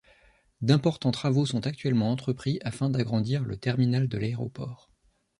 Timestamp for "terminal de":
3.55-4.17